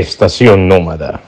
[0.00, 1.20] Estación Nómada.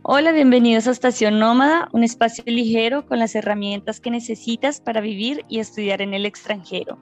[0.00, 5.44] Hola, bienvenidos a Estación Nómada, un espacio ligero con las herramientas que necesitas para vivir
[5.50, 6.98] y estudiar en el extranjero.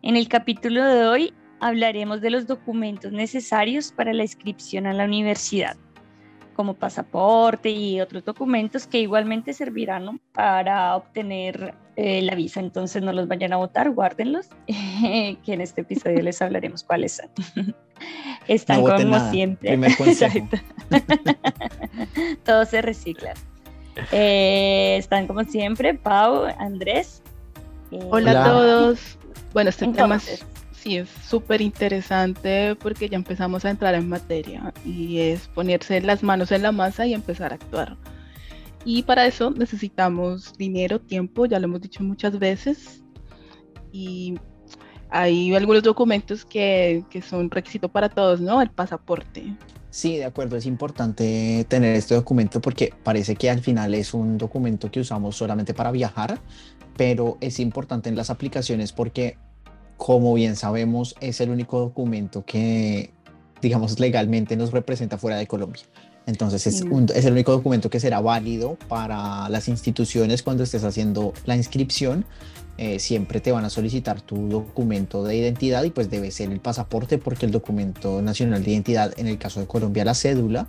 [0.00, 5.04] En el capítulo de hoy hablaremos de los documentos necesarios para la inscripción a la
[5.04, 5.76] universidad,
[6.52, 12.60] como pasaporte y otros documentos que igualmente servirán para obtener eh, la visa.
[12.60, 17.66] Entonces no los vayan a votar, guárdenlos, que en este episodio les hablaremos cuáles son.
[18.48, 19.76] Están como siempre.
[22.44, 23.34] Todo se recicla.
[24.10, 27.22] Eh, están como siempre, Pau, Andrés.
[27.90, 29.18] Hola, a todos.
[29.52, 30.18] Bueno, este tema
[30.82, 36.22] sí es súper interesante porque ya empezamos a entrar en materia y es ponerse las
[36.22, 37.96] manos en la masa y empezar a actuar.
[38.84, 43.04] Y para eso necesitamos dinero, tiempo, ya lo hemos dicho muchas veces.
[43.92, 44.34] Y
[45.10, 48.60] hay algunos documentos que, que son requisito para todos, ¿no?
[48.60, 49.54] El pasaporte.
[49.90, 54.38] Sí, de acuerdo, es importante tener este documento porque parece que al final es un
[54.38, 56.40] documento que usamos solamente para viajar,
[56.96, 59.36] pero es importante en las aplicaciones porque,
[60.04, 63.12] como bien sabemos, es el único documento que,
[63.60, 65.84] digamos, legalmente nos representa fuera de Colombia.
[66.26, 71.32] Entonces es, es, el único documento que será válido para las instituciones cuando estés haciendo
[71.46, 72.24] la inscripción.
[72.78, 76.58] Eh, siempre te van a solicitar tu documento de identidad y pues debe ser el
[76.58, 80.66] pasaporte porque el documento nacional de identidad, en el caso de Colombia la cédula,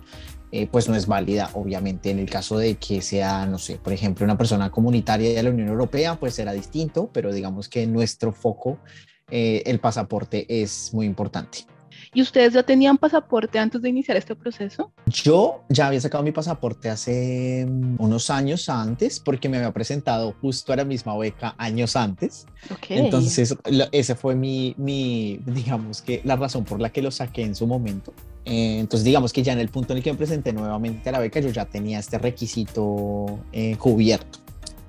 [0.52, 2.10] eh, pues no es válida, obviamente.
[2.10, 5.50] En el caso de que sea, no sé, por ejemplo, una persona comunitaria de la
[5.50, 8.78] Unión Europea, pues será distinto, pero digamos que nuestro foco,
[9.30, 11.66] eh, el pasaporte es muy importante.
[12.14, 14.92] ¿Y ustedes ya tenían pasaporte antes de iniciar este proceso?
[15.06, 20.32] Yo ya había sacado mi pasaporte hace mm, unos años antes porque me había presentado
[20.40, 22.46] justo a la misma beca años antes.
[22.70, 22.98] Okay.
[22.98, 23.56] Entonces,
[23.90, 27.66] esa fue mi, mi, digamos que la razón por la que lo saqué en su
[27.66, 28.14] momento.
[28.44, 31.12] Eh, entonces, digamos que ya en el punto en el que me presenté nuevamente a
[31.12, 34.43] la beca, yo ya tenía este requisito eh, cubierto.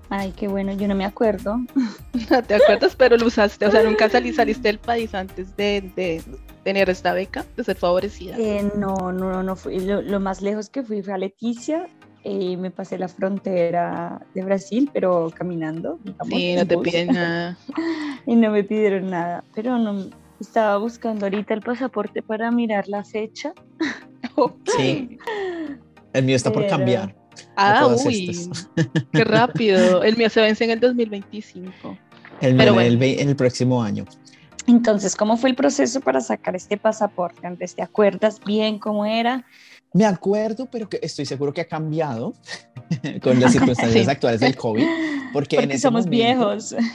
[0.10, 1.58] Ay, qué bueno, yo no me acuerdo.
[2.30, 6.24] No te acuerdas, pero lo usaste, o sea, nunca saliste del país antes de, de,
[6.64, 8.36] tener esta beca, de ser favorecida?
[8.40, 9.80] Eh, no, no, no fui.
[9.80, 11.88] Lo, más lejos que fui fue a Leticia.
[12.24, 16.00] y me pasé la frontera de Brasil, pero caminando.
[16.28, 17.58] sí, no te piden nada.
[18.26, 23.04] y no me pidieron nada, pero no estaba buscando ahorita el pasaporte para mirar la
[23.04, 23.54] fecha.
[24.78, 25.18] Sí.
[26.14, 27.14] El mío está por cambiar.
[27.56, 28.50] Ah, uy,
[29.12, 30.04] qué rápido.
[30.04, 31.98] El mío se vence en el 2025.
[32.42, 34.06] El mío en el próximo año.
[34.68, 37.48] Entonces, ¿cómo fue el proceso para sacar este pasaporte?
[37.76, 39.46] ¿te acuerdas bien cómo era?
[39.96, 42.34] Me acuerdo, pero que estoy seguro que ha cambiado
[43.24, 44.86] con las circunstancias actuales del COVID.
[45.32, 46.76] Porque, en somos viejos.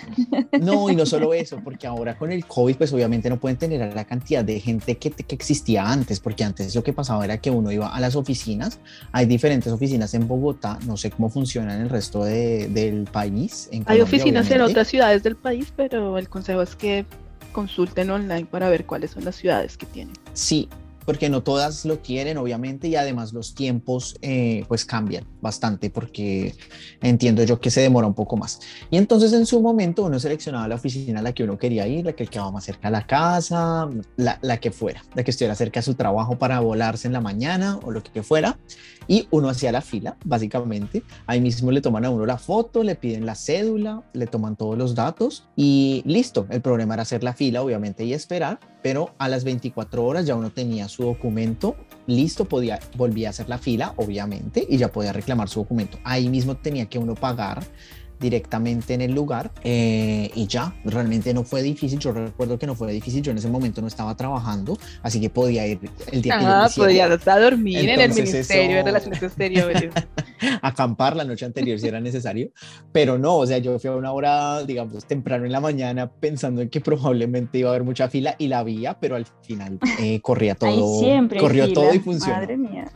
[0.60, 3.94] No, y no solo eso, porque ahora con el COVID, pues obviamente no pueden tener
[3.94, 7.50] la cantidad de gente que, que existía antes, porque antes lo que pasaba era que
[7.50, 8.78] uno iba a las oficinas.
[9.12, 13.70] Hay diferentes oficinas en Bogotá, no sé cómo funciona en el resto de, del país.
[13.86, 17.06] Hay oficinas en otras ciudades del país, pero el consejo es que
[17.52, 20.14] consulten online para ver cuáles son las ciudades que tienen.
[20.34, 20.68] Sí,
[21.04, 26.54] porque no todas lo quieren, obviamente, y además los tiempos eh, pues cambian bastante porque
[27.00, 28.60] entiendo yo que se demora un poco más.
[28.90, 32.04] Y entonces en su momento uno seleccionaba la oficina a la que uno quería ir,
[32.04, 35.54] la que quedaba más cerca de la casa, la, la que fuera, la que estuviera
[35.54, 38.58] cerca de su trabajo para volarse en la mañana o lo que fuera.
[39.10, 41.02] Y uno hacía la fila, básicamente.
[41.26, 44.78] Ahí mismo le toman a uno la foto, le piden la cédula, le toman todos
[44.78, 46.46] los datos y listo.
[46.48, 50.36] El problema era hacer la fila, obviamente, y esperar, pero a las 24 horas ya
[50.36, 51.74] uno tenía su documento
[52.06, 55.98] listo, podía, volvía a hacer la fila, obviamente, y ya podía reclamar su documento.
[56.04, 57.64] Ahí mismo tenía que uno pagar
[58.20, 62.74] directamente en el lugar eh, y ya, realmente no fue difícil, yo recuerdo que no
[62.74, 65.80] fue difícil, yo en ese momento no estaba trabajando, así que podía ir
[66.12, 69.90] el día que yo ah, podía estar dormir en el Ministerio de Relaciones Exteriores.
[70.62, 72.50] acampar la noche anterior si era necesario,
[72.92, 76.62] pero no, o sea, yo fui a una hora, digamos, temprano en la mañana pensando
[76.62, 80.20] en que probablemente iba a haber mucha fila y la había, pero al final eh,
[80.20, 81.00] corría todo,
[81.38, 82.36] corrió todo y funcionó.
[82.36, 82.90] Madre mía.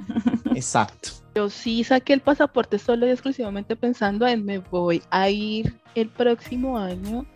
[0.54, 1.10] Exacto.
[1.34, 6.08] Yo sí saqué el pasaporte solo y exclusivamente pensando en me voy a ir el
[6.08, 7.26] próximo año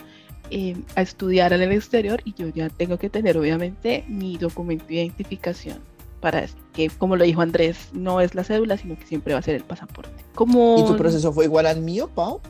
[0.51, 4.87] eh, a estudiar en el exterior y yo ya tengo que tener obviamente mi documento
[4.87, 5.81] de identificación
[6.21, 9.43] para que, como lo dijo Andrés, no es la cédula, sino que siempre va a
[9.43, 10.25] ser el pasaporte.
[10.35, 10.77] Como...
[10.79, 12.41] ¿Y tu proceso fue igual al mío, Pau?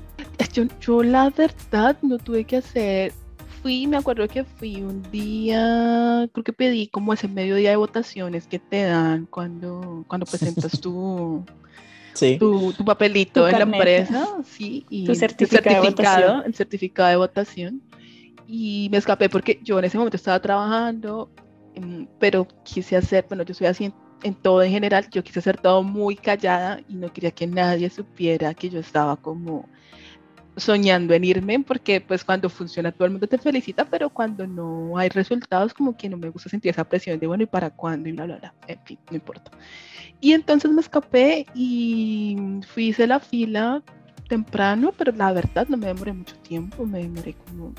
[0.52, 3.12] Yo, yo la verdad no tuve que hacer
[3.68, 8.46] fui, me acuerdo que fui un día, creo que pedí como ese mediodía de votaciones
[8.46, 11.44] que te dan cuando, cuando presentas tu,
[12.38, 17.82] tu, papelito en la empresa, sí, y tu certificado, el certificado de votación.
[18.46, 21.30] Y me escapé porque yo en ese momento estaba trabajando,
[21.74, 23.92] em, pero quise hacer, bueno, yo soy así
[24.22, 27.90] en todo en general, yo quise hacer todo muy callada y no quería que nadie
[27.90, 29.68] supiera que yo estaba como
[30.58, 34.99] soñando en irme, porque pues cuando funciona todo el mundo te felicita, pero cuando no
[34.99, 38.08] hay resultados como que no me gusta sentir esa presión de bueno, ¿y para cuándo?
[38.08, 39.50] Y bla, bla, bla, en fin, no importa.
[40.20, 43.82] Y entonces me escapé y fui, hice la fila
[44.28, 47.72] temprano, pero la verdad no me demoré mucho tiempo, me demoré como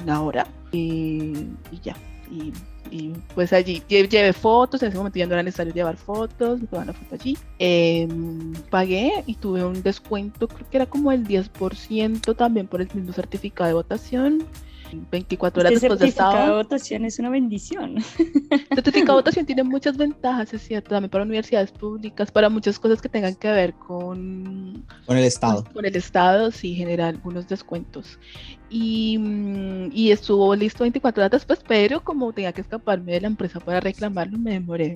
[0.00, 1.96] una hora y, y ya.
[2.30, 2.52] Y
[2.90, 6.66] y pues allí llevé fotos, en ese momento ya no era necesario llevar fotos, me
[6.66, 7.36] tomaban la foto allí.
[7.58, 12.88] Em, pagué y tuve un descuento, creo que era como el 10% también por el
[12.94, 14.46] mismo certificado de votación.
[14.92, 17.96] 24 horas después de de votación es una bendición.
[18.50, 22.78] El certificado de votación tiene muchas ventajas, es cierto, también para universidades públicas, para muchas
[22.78, 24.84] cosas que tengan que ver con...
[25.06, 25.64] Con el Estado.
[25.72, 28.18] Con, el Estado, sí, genera algunos descuentos.
[28.70, 33.26] Y, mm, y estuvo listo 24 horas después, pero como tenía que escaparme de la
[33.28, 34.94] empresa para reclamarlo, me demoré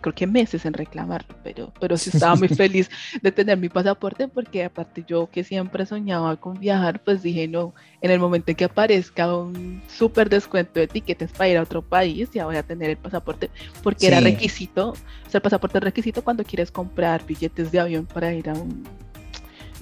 [0.00, 2.90] creo que meses en reclamarlo, pero, pero sí estaba muy feliz
[3.20, 7.74] de tener mi pasaporte porque aparte yo que siempre soñaba con viajar, pues dije, no,
[8.00, 11.82] en el momento en que aparezca un súper descuento de tiquetes para ir a otro
[11.82, 13.50] país, ya voy a tener el pasaporte,
[13.82, 18.06] porque era requisito, o sea, el pasaporte es requisito cuando quieres comprar billetes de avión
[18.06, 18.84] para ir a un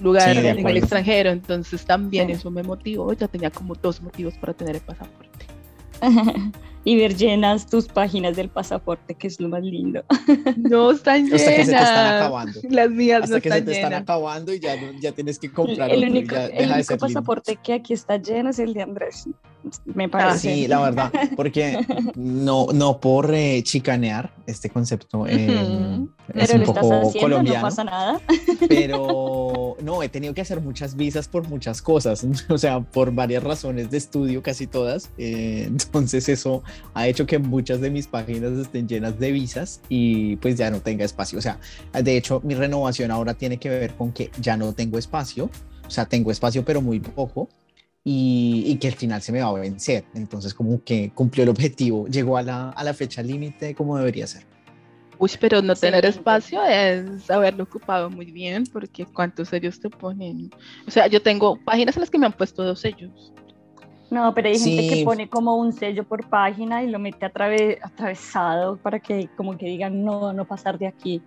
[0.01, 4.53] lugar en el extranjero, entonces también eso me motivó, ya tenía como dos motivos para
[4.53, 5.45] tener el pasaporte.
[6.85, 10.03] y ver llenas tus páginas del pasaporte, que es lo más lindo.
[10.57, 11.41] No están llenas.
[11.41, 12.59] Hasta que se te están acabando.
[12.69, 16.07] Las mías Hasta que se te están acabando y ya, ya tienes que comprar el,
[16.09, 19.27] único, el único pasaporte que aquí está lleno es el de Andrés.
[19.85, 20.29] Me parece.
[20.29, 21.79] Ah, sí, la verdad, porque
[22.15, 26.05] no, no por eh, chicanear este concepto eh,
[26.35, 27.59] es un poco colombiano.
[27.59, 28.21] No pasa nada.
[28.69, 33.43] Pero no, he tenido que hacer muchas visas por muchas cosas, o sea, por varias
[33.43, 35.09] razones de estudio, casi todas.
[35.17, 36.63] Eh, entonces eso
[36.93, 40.81] ha hecho que muchas de mis páginas estén llenas de visas y pues ya no
[40.81, 41.39] tenga espacio.
[41.39, 41.59] O sea,
[41.93, 45.49] de hecho mi renovación ahora tiene que ver con que ya no tengo espacio,
[45.85, 47.49] o sea, tengo espacio pero muy poco.
[48.07, 50.05] Y, que al final se me va a vencer.
[50.13, 54.27] Entonces, como que cumplió el objetivo, llegó a la, a la fecha límite como debería
[54.27, 54.45] ser.
[55.17, 60.51] Uy, pero no tener espacio es haberlo ocupado muy bien, porque cuántos sellos te ponen.
[60.87, 63.33] O sea, yo tengo páginas en las que me han puesto dos sellos.
[64.15, 68.77] No, pero hay gente que pone como un sello por página y lo mete atravesado
[68.77, 71.21] para que como que digan no, no pasar de aquí.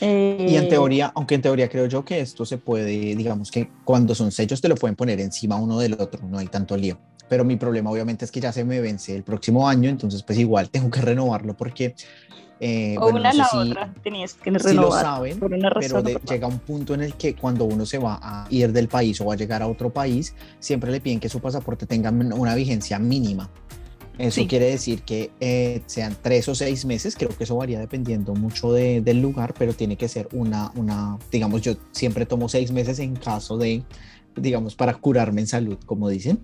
[0.00, 3.70] y en eh, teoría, aunque en teoría creo yo que esto se puede, digamos que
[3.84, 6.98] cuando son sellos te lo pueden poner encima uno del otro, no hay tanto lío.
[7.28, 10.36] Pero mi problema obviamente es que ya se me vence el próximo año, entonces pues
[10.36, 11.94] igual tengo que renovarlo porque
[12.66, 14.74] eh, o una la otra, tenías que renovar.
[14.74, 18.72] lo saben, pero llega un punto en el que cuando uno se va a ir
[18.72, 21.84] del país o va a llegar a otro país, siempre le piden que su pasaporte
[21.84, 23.50] tenga una vigencia mínima.
[24.16, 28.32] Eso quiere decir que eh, sean tres o seis meses, creo que eso varía dependiendo
[28.34, 32.98] mucho del lugar, pero tiene que ser una, una, digamos, yo siempre tomo seis meses
[32.98, 33.82] en caso de,
[34.36, 36.40] digamos, para curarme en salud, como dicen.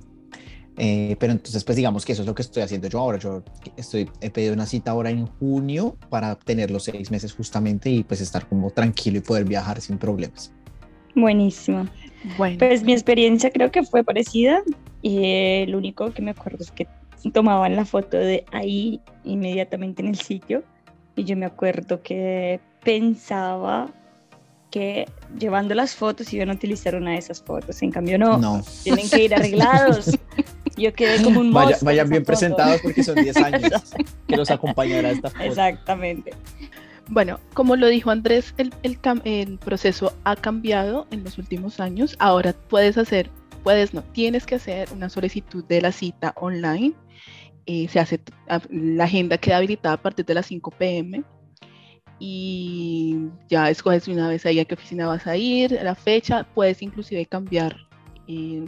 [0.82, 3.18] Eh, pero entonces, pues digamos que eso es lo que estoy haciendo yo ahora.
[3.18, 3.42] Yo
[3.76, 8.02] estoy, he pedido una cita ahora en junio para tener los seis meses justamente y
[8.02, 10.54] pues estar como tranquilo y poder viajar sin problemas.
[11.14, 11.86] Buenísimo.
[12.38, 12.56] Bueno.
[12.58, 14.62] Pues mi experiencia creo que fue parecida
[15.02, 16.88] y el único que me acuerdo es que
[17.34, 20.62] tomaban la foto de ahí inmediatamente en el sitio
[21.14, 23.92] y yo me acuerdo que pensaba
[24.70, 25.08] que
[25.38, 27.82] llevando las fotos iban a utilizar una de esas fotos.
[27.82, 28.38] En cambio, no.
[28.38, 28.62] no.
[28.82, 30.18] Tienen que ir arreglados.
[30.76, 33.82] Yo quedé como un Vaya, Vayan bien presentados porque son 10 años
[34.28, 35.44] que los acompañará esta foto.
[35.44, 36.32] Exactamente.
[37.08, 42.14] Bueno, como lo dijo Andrés, el, el, el, proceso ha cambiado en los últimos años.
[42.20, 43.28] Ahora puedes hacer,
[43.64, 46.94] puedes no, tienes que hacer una solicitud de la cita online.
[47.66, 48.20] Eh, se hace,
[48.70, 51.24] la agenda queda habilitada a partir de las 5 pm
[52.20, 53.16] y
[53.48, 57.26] ya escoges una vez ahí a qué oficina vas a ir, la fecha, puedes inclusive
[57.26, 57.76] cambiar
[58.28, 58.64] eh,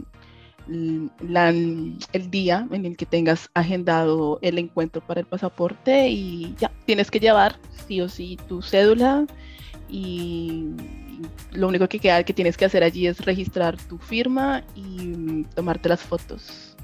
[0.69, 7.11] el día en el que tengas agendado el encuentro para el pasaporte y ya tienes
[7.11, 9.27] que llevar sí o sí tu cédula
[9.89, 10.71] y,
[11.53, 15.89] lo único que queda que tienes que hacer allí es registrar tu firma y tomarte
[15.89, 16.77] las fotos.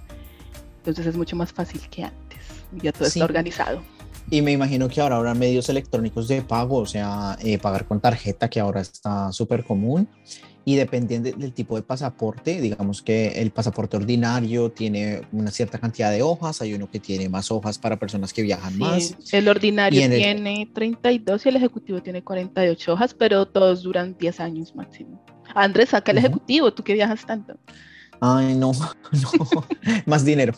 [0.78, 2.64] Entonces es mucho más fácil que antes.
[2.72, 3.82] Ya todo está organizado.
[4.30, 8.00] Y me imagino que ahora habrá medios electrónicos de pago, o sea, eh, pagar con
[8.00, 10.08] tarjeta, que ahora está súper común.
[10.66, 16.10] Y dependiendo del tipo de pasaporte, digamos que el pasaporte ordinario tiene una cierta cantidad
[16.10, 19.16] de hojas, hay uno que tiene más hojas para personas que viajan más.
[19.32, 24.76] El ordinario tiene 32 y el ejecutivo tiene 48 hojas, pero todos duran 10 años
[24.76, 25.24] máximo.
[25.54, 27.54] Andrés, saca el ejecutivo, tú que viajas tanto.
[28.20, 28.72] Ay, no,
[29.12, 29.64] no,
[30.06, 30.54] más dinero.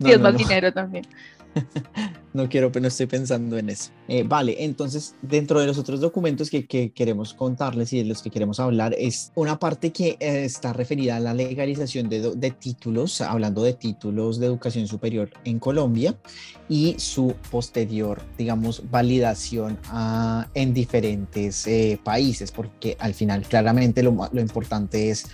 [0.00, 1.06] sí, es más dinero también.
[2.32, 3.90] no quiero, pero no estoy pensando en eso.
[4.08, 8.30] Eh, vale, entonces dentro de los otros documentos que, queremos contarles y de los que
[8.30, 13.62] queremos hablar es una parte que eh, está referida a la legalización de, títulos, hablando
[13.62, 16.16] de títulos de educación superior en Colombia
[16.68, 24.28] y su posterior, digamos, validación ah, en diferentes eh, países, porque al final claramente lo,
[24.32, 25.26] lo importante es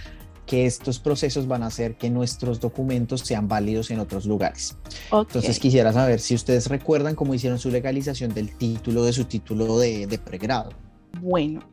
[0.47, 4.77] que estos procesos van a hacer que nuestros documentos sean válidos en otros lugares.
[5.13, 9.79] Entonces quisiera saber si ustedes recuerdan cómo hicieron su legalización del título de su título
[9.79, 10.71] de, pregrado.
[11.21, 11.69] Bueno,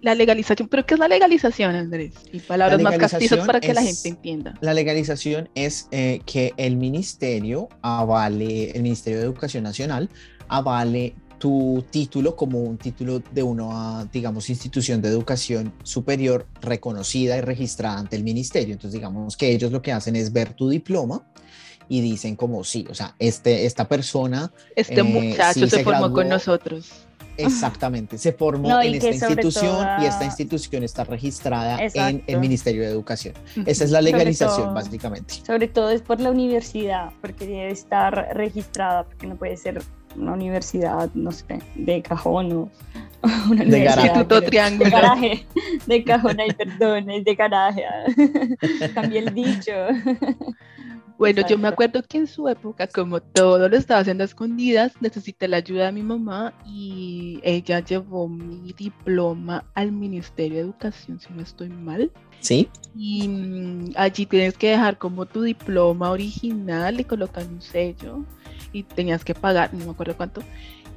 [0.00, 2.14] la legalización, pero ¿qué es la legalización, Andrés?
[2.32, 4.54] Y palabras más castizas para que la gente entienda.
[4.60, 10.08] La legalización es eh, que el ministerio avale, el Ministerio de Educación Nacional
[10.48, 17.40] avale tu título como un título de una, digamos, institución de educación superior reconocida y
[17.40, 18.72] registrada ante el ministerio.
[18.74, 21.26] Entonces, digamos que ellos lo que hacen es ver tu diploma
[21.88, 24.52] y dicen como sí, o sea, este, esta persona...
[24.74, 27.05] Este eh, muchacho se, formó con nosotros.
[27.36, 32.88] Exactamente, se formó en esta institución y esta institución está registrada en el Ministerio de
[32.88, 33.34] Educación.
[33.64, 35.34] Esa es la legalización, básicamente.
[35.46, 39.82] Sobre todo es por la universidad, porque debe estar registrada, porque no puede ser
[40.16, 42.70] una universidad, no sé, de cajón o
[43.50, 44.84] una de Instituto Triángulo.
[44.84, 45.46] De garaje,
[45.86, 47.82] de cajón, ay, perdón, es de garaje.
[48.94, 49.72] Cambié el dicho.
[51.18, 54.92] Bueno, yo me acuerdo que en su época, como todo lo estaba haciendo a escondidas,
[55.00, 61.18] necesité la ayuda de mi mamá y ella llevó mi diploma al Ministerio de Educación,
[61.18, 62.10] si no estoy mal.
[62.40, 62.68] Sí.
[62.94, 68.24] Y mm, allí tienes que dejar como tu diploma original y colocar un sello
[68.72, 70.42] y tenías que pagar, no me acuerdo cuánto,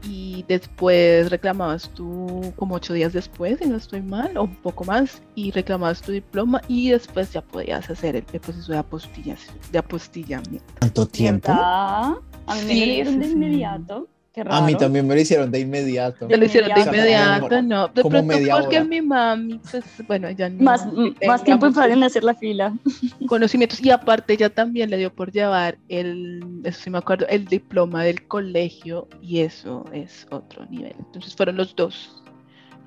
[0.04, 4.84] y después reclamabas tú como ocho días después, si no estoy mal, o un poco
[4.86, 9.42] más, y reclamabas tu diploma y después ya podías hacer el, proceso de, apostillas,
[9.72, 10.66] de apostillamiento.
[10.80, 11.52] ¿Cuánto tiempo?
[11.52, 12.16] A
[12.56, 14.08] mí me dieron de inmediato.
[14.48, 16.28] A mí también me lo hicieron de inmediato.
[16.28, 17.88] Te lo hicieron de inmediato, no.
[17.88, 20.64] De como media porque mi mami, pues, bueno, ya no.
[20.64, 20.88] Más,
[21.26, 22.74] más tiempo en hacer la fila.
[23.28, 23.84] Conocimientos.
[23.84, 28.04] Y aparte, ella también le dio por llevar el, eso sí me acuerdo, el diploma
[28.04, 29.08] del colegio.
[29.22, 30.96] Y eso es otro nivel.
[31.00, 32.24] Entonces fueron los dos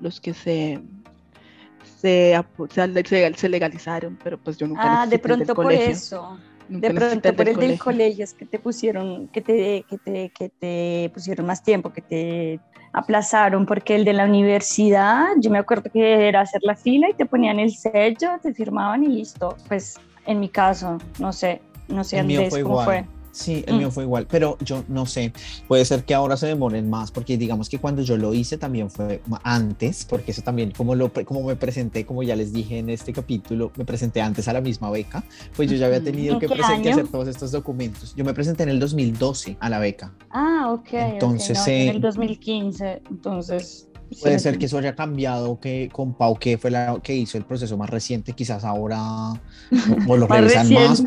[0.01, 0.81] los que se.
[1.99, 2.37] Se,
[2.69, 7.55] se, legalizaron, pero pues yo nunca Ah, de pronto por eso de pronto por el
[7.57, 11.91] del colegio es que te pusieron, que te, que te, que te pusieron más tiempo,
[11.91, 12.59] que te
[12.93, 17.13] aplazaron, porque el de la universidad, yo me acuerdo que era hacer la fila y
[17.13, 19.57] te ponían el sello, te firmaban y listo.
[19.67, 23.05] Pues en mi caso, no sé, no sé Andrés cómo fue.
[23.33, 23.91] Sí, el mío mm.
[23.91, 25.33] fue igual, pero yo no sé,
[25.67, 28.91] puede ser que ahora se demoren más, porque digamos que cuando yo lo hice también
[28.91, 32.91] fue antes, porque eso también, como, lo, como me presenté, como ya les dije en
[32.91, 35.23] este capítulo, me presenté antes a la misma beca,
[35.55, 38.13] pues yo ya había tenido que, hacer todos estos documentos.
[38.15, 40.13] Yo me presenté en el 2012 a la beca.
[40.29, 40.93] Ah, ok.
[40.93, 43.89] Entonces, en el 2015, entonces...
[44.21, 47.45] Puede ser que eso haya cambiado, que con Pau, que fue la que hizo el
[47.45, 49.01] proceso más reciente, quizás ahora
[50.07, 50.99] o, lo revisan más.
[50.99, 51.05] O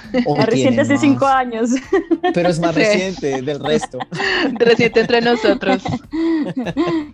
[0.46, 1.70] reciente hace cinco años.
[2.34, 3.98] Pero es más reciente del resto.
[4.52, 5.82] Reciente entre nosotros.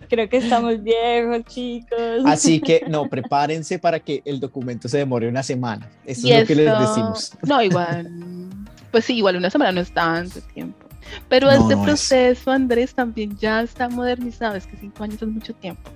[0.09, 2.23] Creo que estamos viejos, chicos.
[2.25, 5.89] Así que no, prepárense para que el documento se demore una semana.
[6.05, 7.37] Eso es lo que les decimos.
[7.43, 8.09] No, igual.
[8.91, 10.85] Pues sí, igual una semana no es tanto tiempo.
[11.27, 14.55] Pero este proceso, Andrés, también ya está modernizado.
[14.55, 15.89] Es que cinco años es mucho tiempo.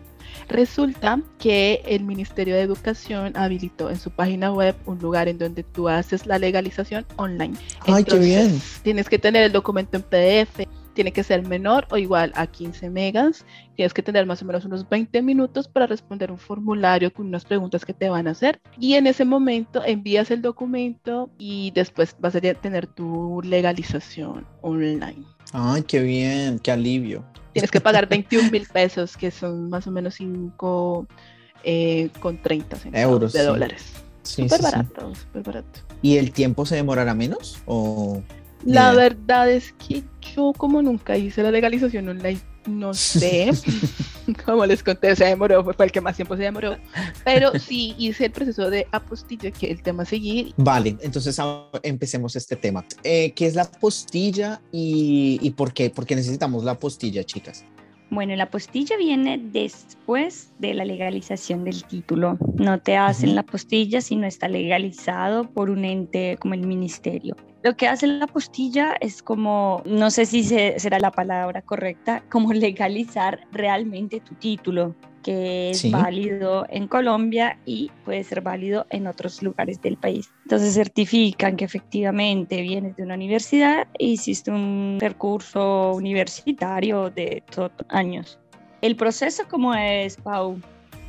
[0.53, 5.63] Resulta que el Ministerio de Educación habilitó en su página web un lugar en donde
[5.63, 7.55] tú haces la legalización online.
[7.87, 8.61] ¡Ay, qué bien!
[8.83, 12.91] Tienes que tener el documento en PDF, tiene que ser menor o igual a 15
[12.91, 13.45] megas.
[13.75, 17.45] Tienes que tener más o menos unos 20 minutos para responder un formulario con unas
[17.45, 18.61] preguntas que te van a hacer.
[18.79, 25.25] Y en ese momento envías el documento y después vas a tener tu legalización online.
[25.51, 27.25] Ay, qué bien, qué alivio.
[27.53, 31.07] Tienes que pagar 21 mil pesos, que son más o menos 5
[31.63, 33.93] eh, con 30 euros de dólares.
[34.23, 35.79] Sí, súper barato, súper barato.
[36.01, 37.61] ¿Y el tiempo se demorará menos?
[37.65, 38.21] O...
[38.65, 40.03] La verdad es que
[40.35, 43.51] yo como nunca hice la legalización online, No sé,
[44.45, 46.77] como les conté, se demoró, fue el que más tiempo se demoró,
[47.25, 50.53] pero sí hice el proceso de apostilla, que el tema seguir.
[50.57, 51.37] Vale, entonces
[51.83, 52.85] empecemos este tema.
[53.03, 55.89] Eh, ¿Qué es la apostilla y, y por qué?
[55.89, 57.65] Porque necesitamos la apostilla, chicas.
[58.13, 62.37] Bueno, la postilla viene después de la legalización del título.
[62.57, 67.35] No te hacen la postilla si no está legalizado por un ente como el ministerio.
[67.63, 72.51] Lo que hace la postilla es como, no sé si será la palabra correcta, como
[72.51, 79.41] legalizar realmente tu título que es válido en Colombia y puede ser válido en otros
[79.41, 80.29] lugares del país.
[80.43, 87.71] Entonces certifican que efectivamente vienes de una universidad e hiciste un percurso universitario de todos
[87.87, 88.37] años.
[88.81, 90.59] ¿El proceso cómo es, Pau?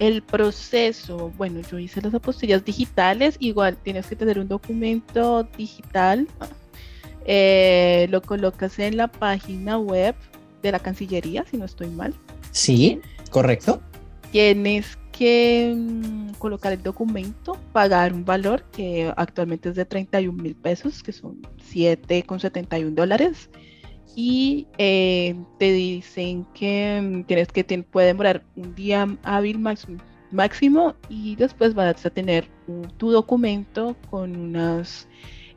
[0.07, 6.29] El proceso, bueno, yo hice las apostillas digitales, igual tienes que tener un documento digital,
[7.25, 10.15] eh, lo colocas en la página web
[10.63, 12.15] de la Cancillería, si no estoy mal.
[12.51, 13.81] Sí, correcto
[14.35, 20.57] tienes que mm, colocar el documento, pagar un valor que actualmente es de 31 mil
[20.57, 21.41] pesos, que son
[21.73, 23.49] 7,71 dólares.
[24.17, 29.99] Y eh, te dicen que mm, tienes que puede demorar un día hábil máximo,
[30.31, 32.49] máximo y después vas a tener
[32.99, 35.09] tu documento con unas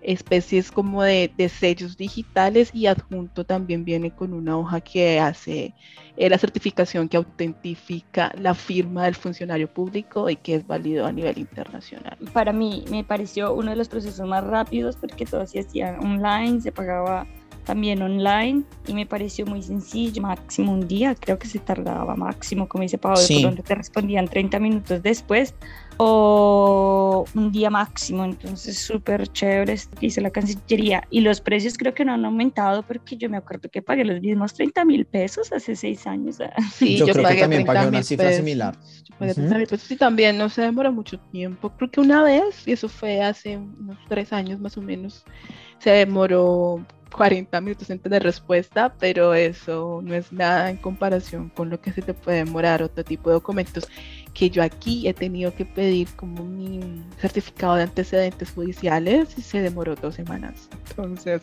[0.08, 5.74] especies como de, sellos digitales y adjunto también viene con una hoja que hace
[6.16, 11.12] eh, la certificación que autentifica la firma del funcionario público y que es válido a
[11.12, 12.18] nivel internacional.
[12.32, 16.62] Para mí me pareció uno de los procesos más rápidos porque todo se hacía online,
[16.62, 17.28] se pagaba
[17.68, 22.70] también online y me pareció muy sencillo, máximo un día, creo que se tardaba máximo,
[22.70, 25.54] como dice Pablo, donde te respondían 30 minutos después
[25.98, 31.04] o un día máximo, entonces súper chévere esto que hizo la Cancillería.
[31.10, 34.22] Y los precios creo que no han aumentado porque yo me acuerdo que pagué los
[34.22, 36.38] mismos 30 mil pesos hace seis años.
[36.74, 38.78] Sí, yo, creo que también pagué una cifra similar.
[39.90, 43.58] y también no se demora mucho tiempo, creo que una vez, y eso fue hace
[43.58, 45.26] unos tres años más o menos,
[45.80, 51.70] se demoró 40 minutos en tener respuesta, pero eso no es nada en comparación con
[51.70, 53.88] lo que se te puede demorar otro tipo de documentos
[54.34, 59.62] que yo aquí he tenido que pedir como mi certificado de antecedentes judiciales y se
[59.62, 60.70] demoró dos semanas.
[60.90, 61.42] Entonces,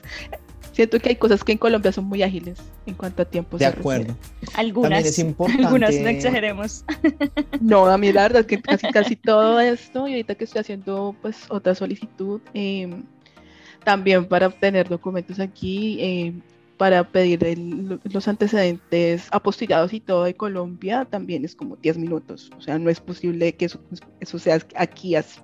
[0.72, 3.58] siento que hay cosas que en Colombia son muy ágiles en cuanto a tiempo.
[3.58, 4.16] De acuerdo.
[4.54, 5.64] Algunas, es importante...
[5.66, 6.84] algunas no exageremos.
[7.60, 10.60] No, a mí la verdad es que casi, casi todo esto y ahorita que estoy
[10.60, 13.02] haciendo pues otra solicitud, eh,
[13.84, 16.32] también para obtener documentos aquí, eh,
[16.76, 17.58] para pedir
[18.04, 22.50] los antecedentes apostillados y todo de Colombia, también es como 10 minutos.
[22.58, 23.80] O sea, no es posible que eso,
[24.20, 25.40] eso sea aquí así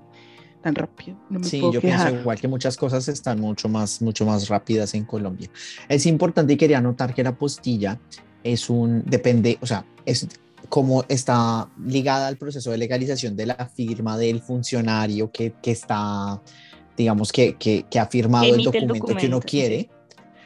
[0.63, 1.17] tan rápido.
[1.43, 5.49] sí, yo pienso igual que muchas cosas están mucho más, mucho más rápidas en Colombia.
[5.89, 7.99] Es importante y quería anotar que la apostilla
[8.43, 10.27] es un, depende, o sea, es
[10.69, 16.41] como está ligada al proceso de legalización de la firma del funcionario que, que está
[16.97, 19.89] digamos, que, que, que ha firmado el documento, que uno quiere.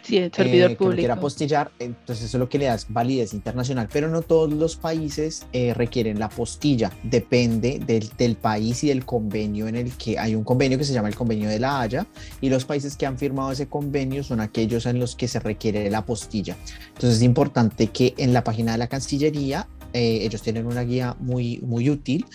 [0.03, 0.99] Sí, el servidor eh, público.
[0.99, 4.77] quiere apostillar, entonces eso es lo que le da validez internacional, pero no todos los
[4.77, 10.19] países eh, requieren la apostilla, depende del, del, país y del convenio en el que
[10.19, 12.07] hay un convenio que se llama el convenio de la Haya
[12.43, 15.89] y los países que han firmado ese convenio son aquellos en los que se requiere
[15.91, 16.55] la apostilla.
[16.89, 21.17] Entonces es importante que en la página de la Cancillería eh, ellos tienen una guía
[21.19, 22.27] muy, muy útil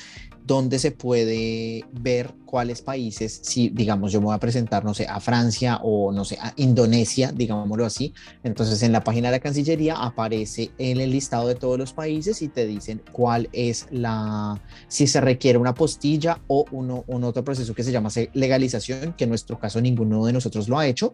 [0.49, 5.05] donde se puede ver cuáles países, si digamos yo me voy a presentar, no sé,
[5.05, 9.41] a Francia o no sé, a Indonesia, digámoslo así, entonces en la página de la
[9.41, 14.59] Cancillería aparece en el listado de todos los países y te dicen cuál es la,
[14.87, 19.25] si se requiere una postilla o uno, un otro proceso que se llama legalización, que
[19.25, 21.13] en nuestro caso ninguno de nosotros lo ha hecho,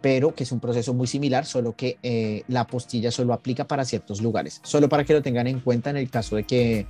[0.00, 3.84] pero que es un proceso muy similar, solo que eh, la postilla solo aplica para
[3.84, 4.60] ciertos lugares.
[4.62, 6.86] Solo para que lo tengan en cuenta en el caso de que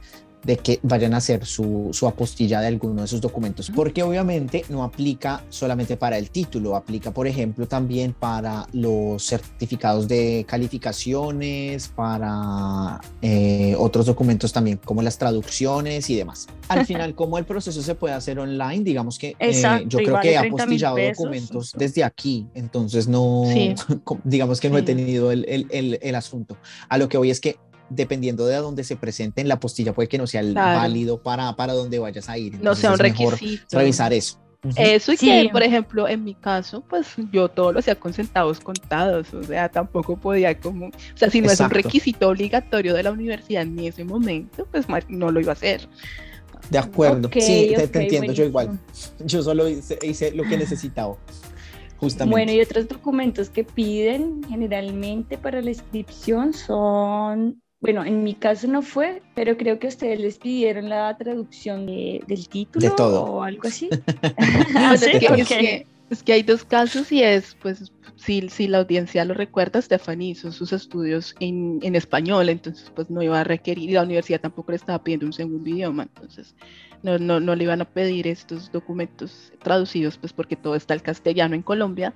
[0.46, 4.64] de que vayan a hacer su, su, apostilla de alguno de sus documentos, porque obviamente
[4.68, 11.88] no aplica solamente para el título, aplica por ejemplo también para los certificados de calificaciones,
[11.88, 16.46] para eh, otros documentos también, como las traducciones y demás.
[16.68, 20.30] Al final, como el proceso se puede hacer online, digamos que eh, yo creo que
[20.30, 23.42] he apostillado documentos desde aquí, entonces no,
[24.24, 26.56] digamos que no he tenido el, el, el asunto.
[26.88, 27.56] A lo que voy es que
[27.88, 31.72] dependiendo de dónde se presente en la postilla, puede que no sea válido para, para
[31.72, 32.60] donde vayas a ir.
[32.60, 33.78] no sea un requisito.
[33.78, 34.40] revisar eso.
[34.74, 38.58] Eso y que, por ejemplo, en mi caso, pues yo todo lo hacía con centavos
[38.58, 43.02] contados, o sea, tampoco podía como, o sea, si no es un requisito obligatorio de
[43.02, 45.88] la universidad en ese momento, pues no lo iba a hacer.
[46.70, 48.78] De acuerdo, sí, te, entiendo, yo igual.
[49.24, 51.16] Yo solo hice, hice lo que necesitaba.
[51.98, 52.32] Justamente.
[52.32, 58.66] Bueno, y otros documentos que piden generalmente para la inscripción son Bueno, en mi caso
[58.68, 63.24] no fue, pero creo que ustedes les pidieron la traducción del título de todo.
[63.24, 63.90] o algo así.
[66.10, 70.30] es, que, hay dos casos y es, pues, si, si la audiencia lo recuerda, Stephanie
[70.30, 74.40] hizo sus estudios en, en, español, entonces pues no iba a requerir, y la universidad
[74.40, 76.54] tampoco le estaba pidiendo un segundo idioma, entonces
[77.02, 81.02] no, no, no le iban a pedir estos documentos traducidos, pues porque todo está el
[81.02, 82.14] castellano en Colombia.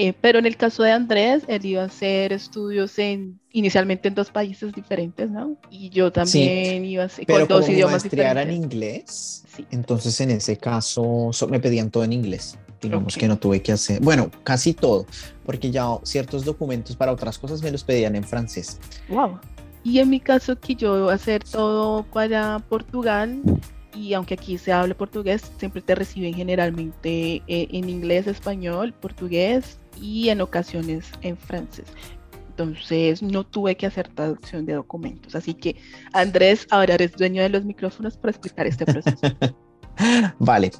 [0.00, 4.14] Eh, pero en el caso de Andrés, él iba a hacer estudios en, inicialmente en
[4.14, 5.56] dos países diferentes, ¿no?
[5.70, 8.44] Y yo también iba a hacer con dos idiomas diferentes.
[8.44, 9.66] en inglés, sí.
[9.72, 12.56] entonces en ese caso me pedían todo en inglés.
[12.80, 15.04] Digamos que no tuve que hacer, bueno, casi todo,
[15.44, 18.78] porque ya ciertos documentos para otras cosas me los pedían en francés.
[19.08, 19.40] Wow.
[19.82, 23.42] Y en mi caso que yo iba a hacer todo para Portugal,
[23.96, 29.80] y aunque aquí se hable portugués, siempre te reciben generalmente eh, en inglés, español, portugués
[30.00, 31.86] y en ocasiones en francés.
[32.50, 35.34] Entonces no tuve que hacer traducción de documentos.
[35.34, 35.76] Así que
[36.12, 39.20] Andrés, ahora eres dueño de los micrófonos para explicar este proceso.
[40.38, 40.72] vale,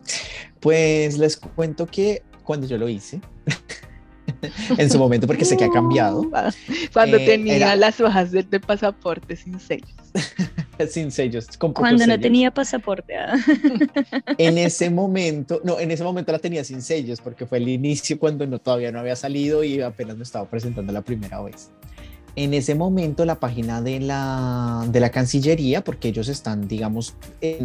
[0.61, 3.21] pues les cuento que cuando yo lo hice,
[4.79, 6.29] en su momento, porque sé que ha cambiado.
[6.93, 9.91] Cuando eh, tenía las hojas del, pasaporte sin sellos.
[10.91, 11.47] sin sellos.
[11.59, 13.17] Cuando no tenía pasaporte.
[13.17, 13.37] Ah.
[14.39, 18.19] en ese momento, no, en ese momento la tenía sin sellos, porque fue el inicio
[18.19, 21.71] cuando no, todavía no había salido y apenas me estaba presentando la primera vez.
[22.37, 27.17] En ese momento la página de la, de la Cancillería, porque ellos están, digamos,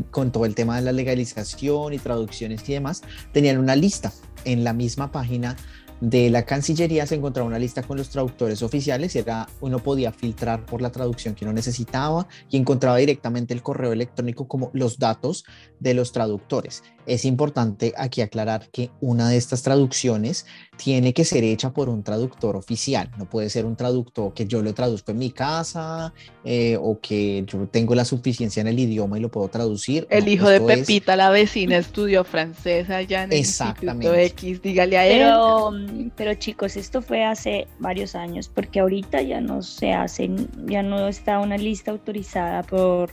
[0.10, 4.12] con todo el tema de la legalización y traducciones y demás, tenían una lista
[4.46, 5.56] en la misma página
[6.04, 10.12] de la Cancillería se encontraba una lista con los traductores oficiales y era, uno podía
[10.12, 15.00] filtrar por la traducción que uno necesitaba y encontraba directamente el correo electrónico como los
[15.00, 15.46] datos
[15.80, 16.84] de los traductores.
[17.06, 20.46] Es importante aquí aclarar que una de estas traducciones
[20.78, 24.62] tiene que ser hecha por un traductor oficial, no puede ser un traductor que yo
[24.62, 26.13] lo traduzco en mi casa
[26.44, 30.08] eh, o que yo tengo la suficiencia en el idioma y lo puedo traducir.
[30.10, 35.08] El hijo de Pepita, la vecina, estudió francés allá en el Instituto X, dígale a
[35.08, 36.12] él.
[36.16, 40.30] Pero chicos, esto fue hace varios años, porque ahorita ya no se hace,
[40.66, 43.12] ya no está una lista autorizada por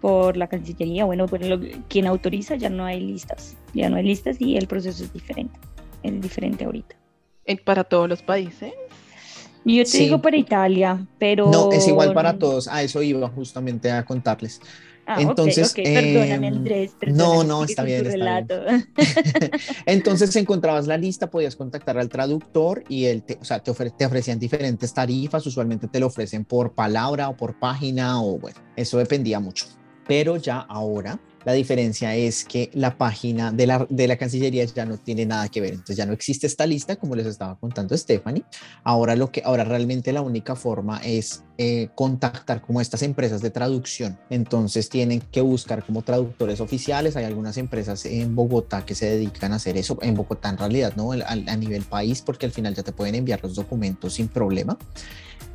[0.00, 1.40] por la Cancillería, bueno, por
[1.88, 5.58] quien autoriza ya no hay listas, ya no hay listas y el proceso es diferente,
[6.02, 6.96] es diferente ahorita.
[7.64, 8.72] ¿Para todos los países?
[9.64, 11.50] Yo te digo para Italia, pero...
[11.50, 14.60] No, es igual para todos, a eso iba justamente a contarles.
[15.10, 16.92] Ah, Entonces, perdóname em, Andrés.
[17.06, 18.86] no, no, está bien, está bien.
[19.86, 24.04] Entonces encontrabas la lista, podías contactar al traductor y él te, o sea, te, te,
[24.04, 28.98] ofrecían diferentes tarifas, usualmente te lo ofrecen por palabra o por página o bueno, eso
[28.98, 29.64] dependía mucho
[30.08, 34.84] pero ya ahora la diferencia es que la página de la, de la Cancillería ya
[34.84, 37.96] no tiene nada que ver, entonces ya no existe esta lista como les estaba contando
[37.96, 38.44] Stephanie.
[38.82, 43.50] Ahora lo que ahora realmente la única forma es eh, contactar como estas empresas de
[43.50, 44.18] traducción.
[44.30, 47.16] Entonces tienen que buscar como traductores oficiales.
[47.16, 49.98] Hay algunas empresas en Bogotá que se dedican a hacer eso.
[50.02, 51.12] En Bogotá en realidad, ¿no?
[51.12, 54.76] A, a nivel país, porque al final ya te pueden enviar los documentos sin problema.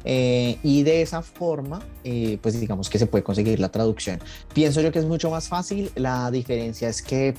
[0.05, 4.19] Eh, y de esa forma, eh, pues digamos que se puede conseguir la traducción.
[4.53, 5.91] Pienso yo que es mucho más fácil.
[5.95, 7.33] La diferencia es que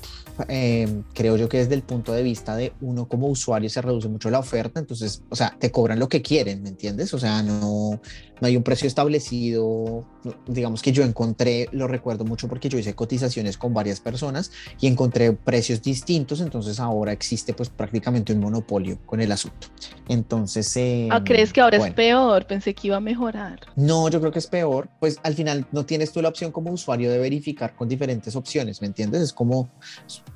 [0.48, 4.08] eh, creo yo que desde el punto de vista de uno como usuario se reduce
[4.08, 4.80] mucho la oferta.
[4.80, 7.12] Entonces, o sea, te cobran lo que quieren, ¿me entiendes?
[7.12, 8.00] O sea, no,
[8.40, 10.06] no hay un precio establecido.
[10.46, 14.86] Digamos que yo encontré, lo recuerdo mucho porque yo hice cotizaciones con varias personas y
[14.86, 16.40] encontré precios distintos.
[16.40, 19.68] Entonces, ahora existe pues prácticamente un monopolio con el asunto.
[20.08, 20.76] Entonces,
[21.10, 22.33] ah, ¿crees que ahora es peor?
[22.46, 23.60] Pensé que iba a mejorar.
[23.76, 26.70] No, yo creo que es peor, pues al final no tienes tú la opción como
[26.70, 29.22] usuario de verificar con diferentes opciones, ¿me entiendes?
[29.22, 29.70] Es como,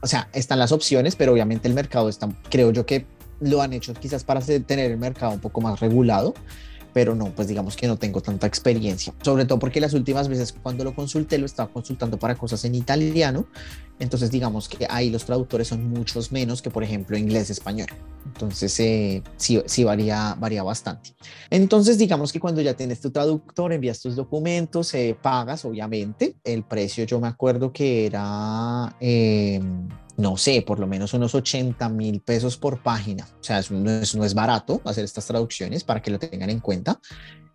[0.00, 3.06] o sea, están las opciones, pero obviamente el mercado está, creo yo que
[3.40, 6.34] lo han hecho quizás para tener el mercado un poco más regulado,
[6.98, 10.52] pero no, pues digamos que no tengo tanta experiencia, sobre todo porque las últimas veces
[10.52, 13.46] cuando lo consulté lo estaba consultando para cosas en italiano,
[14.00, 17.86] entonces digamos que ahí los traductores son muchos menos que por ejemplo inglés-español,
[18.26, 21.14] entonces eh, sí, sí varía, varía bastante.
[21.50, 26.64] Entonces digamos que cuando ya tienes tu traductor, envías tus documentos, eh, pagas obviamente, el
[26.64, 28.92] precio yo me acuerdo que era...
[28.98, 29.60] Eh,
[30.18, 33.26] no sé, por lo menos unos 80 mil pesos por página.
[33.40, 36.58] O sea, no, es, no es barato hacer estas traducciones para que lo tengan en
[36.58, 37.00] cuenta.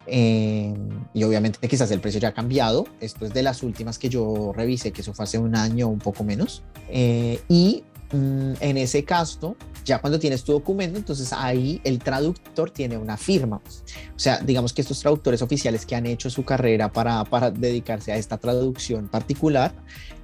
[0.07, 0.73] Eh,
[1.13, 2.85] y obviamente quizás el precio ya ha cambiado.
[3.01, 5.89] Esto es de las últimas que yo revisé, que eso fue hace un año o
[5.89, 6.63] un poco menos.
[6.87, 12.97] Eh, y en ese caso, ya cuando tienes tu documento, entonces ahí el traductor tiene
[12.97, 13.57] una firma.
[14.15, 18.11] O sea, digamos que estos traductores oficiales que han hecho su carrera para, para dedicarse
[18.11, 19.73] a esta traducción particular,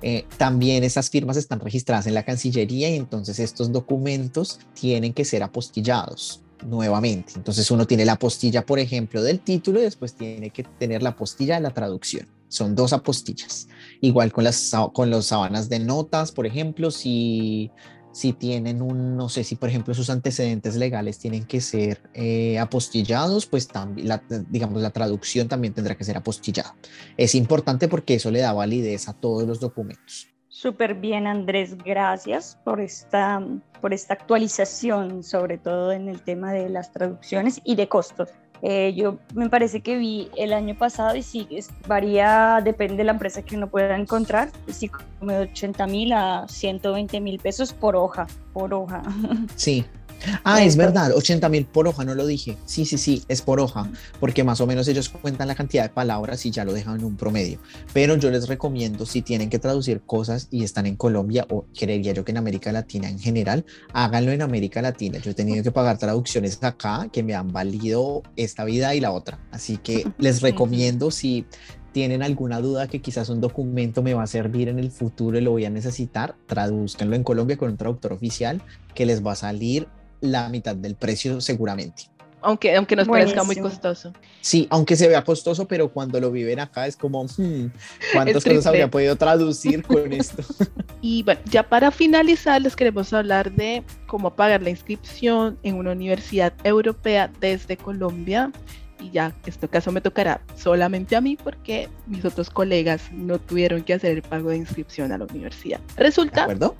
[0.01, 5.25] eh, también esas firmas están registradas en la Cancillería y entonces estos documentos tienen que
[5.25, 6.41] ser apostillados.
[6.65, 7.33] nuevamente.
[7.37, 11.11] Entonces uno tiene la apostilla, por ejemplo, del título y después tiene que tener la
[11.11, 12.27] apostilla de la traducción.
[12.49, 13.69] Son dos apostillas.
[14.01, 17.71] Igual con las con los sábanas de notas, por ejemplo, si
[18.11, 22.59] si tienen un, no sé si por ejemplo sus antecedentes legales tienen que ser eh,
[22.59, 26.75] apostillados, pues también, la, digamos, la traducción también tendrá que ser apostillada.
[27.17, 30.27] Es importante porque eso le da validez a todos los documentos.
[30.47, 33.41] Súper bien, Andrés, gracias por esta,
[33.79, 38.29] por esta actualización, sobre todo en el tema de las traducciones y de costos.
[38.61, 41.47] Eh, yo me parece que vi el año pasado y sí,
[41.87, 46.45] varía, depende de la empresa que uno pueda encontrar, sí, como de 80 mil a
[46.47, 49.01] 120 mil pesos por hoja, por hoja.
[49.55, 49.85] Sí,
[50.43, 52.57] Ah, es verdad, 80 mil por hoja, no lo dije.
[52.65, 55.89] Sí, sí, sí, es por hoja, porque más o menos ellos cuentan la cantidad de
[55.89, 57.59] palabras y ya lo dejan en un promedio.
[57.93, 62.13] Pero yo les recomiendo, si tienen que traducir cosas y están en Colombia, o creería
[62.13, 65.19] yo que en América Latina en general, háganlo en América Latina.
[65.19, 69.11] Yo he tenido que pagar traducciones acá que me han valido esta vida y la
[69.11, 69.39] otra.
[69.51, 71.45] Así que les recomiendo, si
[71.91, 75.41] tienen alguna duda que quizás un documento me va a servir en el futuro y
[75.41, 78.61] lo voy a necesitar, traduzcanlo en Colombia con un traductor oficial
[78.93, 79.87] que les va a salir
[80.21, 82.03] la mitad del precio seguramente.
[82.41, 84.13] Aunque, aunque nos parezca muy costoso.
[84.41, 87.65] Sí, aunque se vea costoso, pero cuando lo viven acá es como, hmm,
[88.13, 90.43] ¿cuántas cosas habría podido traducir con esto?
[91.01, 95.91] y bueno, ya para finalizar, les queremos hablar de cómo pagar la inscripción en una
[95.91, 98.51] universidad europea desde Colombia.
[99.01, 103.39] Y ya, en este caso me tocará solamente a mí porque mis otros colegas no
[103.39, 105.79] tuvieron que hacer el pago de inscripción a la universidad.
[105.95, 106.75] Resulta ¿De acuerdo?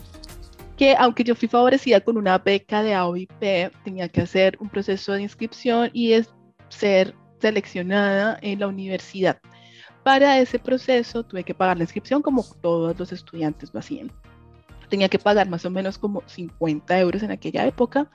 [0.80, 5.12] Que aunque yo fui favorecida con una beca de AOIP, tenía que hacer un proceso
[5.12, 6.34] de inscripción y es
[6.70, 9.40] ser seleccionada en la universidad.
[10.04, 14.10] Para ese proceso tuve que pagar la inscripción como todos los estudiantes lo hacían.
[14.90, 18.10] Tenía que pagar más o menos como 50 euros en aquella época,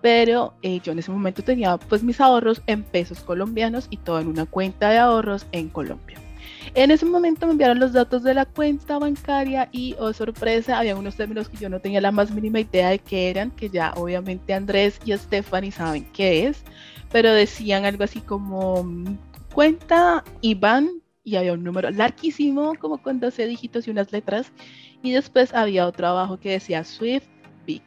[0.00, 4.20] pero eh, yo en ese momento tenía pues mis ahorros en pesos colombianos y todo
[4.20, 6.20] en una cuenta de ahorros en Colombia.
[6.74, 10.96] En ese momento me enviaron los datos de la cuenta bancaria y, oh sorpresa, había
[10.96, 13.92] unos términos que yo no tenía la más mínima idea de qué eran, que ya
[13.96, 16.62] obviamente Andrés y Stephanie saben qué es,
[17.10, 19.16] pero decían algo así como mm,
[19.54, 24.52] cuenta Iván y había un número larguísimo, como con 12 dígitos y unas letras,
[25.02, 27.26] y después había otro abajo que decía Swift
[27.66, 27.82] Big.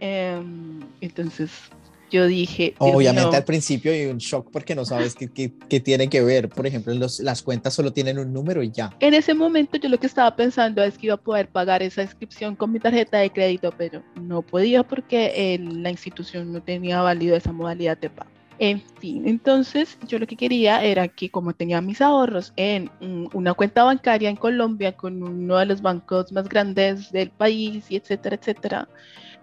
[0.00, 1.50] Em, entonces
[2.10, 2.74] yo dije...
[2.78, 6.48] Obviamente al principio hay un shock porque no sabes qué, qué, tiene que ver.
[6.48, 8.94] Por ejemplo, los, las cuentas solo tienen un número y ya.
[9.00, 12.02] En ese momento yo lo que estaba pensando es que iba a poder pagar esa
[12.02, 17.36] inscripción con mi tarjeta de crédito, pero no podía porque la institución no tenía válido
[17.36, 18.30] esa modalidad de pago.
[18.60, 22.90] En fin, entonces yo lo que quería era que como tenía mis ahorros en
[23.32, 27.96] una cuenta bancaria en Colombia con uno de los bancos más grandes del país y
[27.96, 28.88] etcétera, etcétera,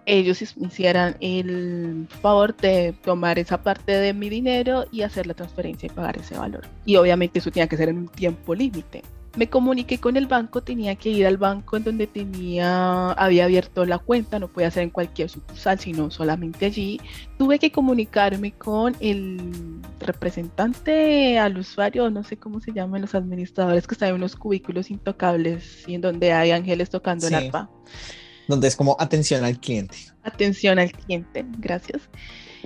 [0.06, 5.88] ellos hicieran el favor de tomar esa parte de mi dinero y hacer la transferencia
[5.88, 6.66] y pagar ese valor.
[6.84, 9.02] Y obviamente eso tenía que ser en un tiempo límite.
[9.36, 13.84] Me comuniqué con el banco, tenía que ir al banco en donde tenía, había abierto
[13.84, 16.98] la cuenta, no podía ser en cualquier sucursal, sino solamente allí.
[17.36, 19.52] Tuve que comunicarme con el
[20.00, 24.90] representante al usuario, no sé cómo se llaman los administradores que están en unos cubículos
[24.90, 27.68] intocables y en donde hay ángeles tocando el arpa
[28.48, 29.96] donde es como atención al cliente.
[30.22, 32.08] Atención al cliente, gracias.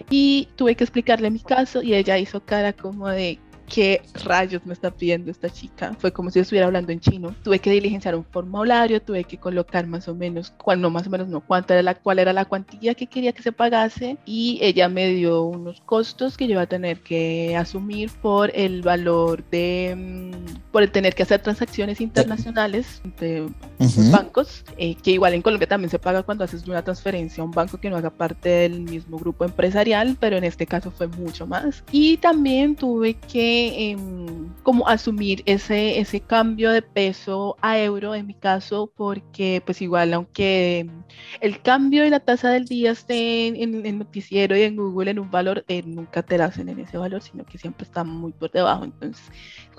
[0.09, 3.38] Y tuve que explicarle mi caso y ella hizo cara como de,
[3.71, 5.97] qué rayos me está pidiendo esta chica.
[5.99, 7.35] Fue como si estuviera hablando en chino.
[7.43, 11.11] Tuve que diligenciar un formulario, tuve que colocar más o menos, cuál no más o
[11.11, 14.59] menos no, cuánto era la, cuál era la cuantía que quería que se pagase y
[14.61, 19.45] ella me dio unos costos que yo iba a tener que asumir por el valor
[19.51, 23.49] de, mm, por el tener que hacer transacciones internacionales de
[24.11, 27.53] bancos, eh, que igual en Colombia también se paga cuando haces una transferencia a un
[27.53, 31.47] banco que no haga parte del mismo grupo empresarial, pero en este caso fue mucho
[31.47, 31.85] más.
[31.93, 38.27] Y también tuve que Em, como asumir ese, ese cambio de peso a euro en
[38.27, 40.88] mi caso, porque pues igual aunque
[41.40, 45.18] el cambio y la tasa del día esté en el noticiero y en Google en
[45.18, 48.33] un valor, eh, nunca te la hacen en ese valor, sino que siempre está muy
[48.33, 48.85] por debajo.
[48.85, 49.31] Entonces,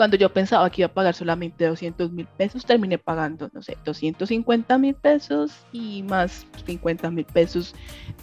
[0.02, 3.78] cuando yo pensaba que iba a pagar solamente 200 mil pesos, terminé pagando, no sé,
[3.86, 7.76] 250 mil pesos y más 50 mil pesos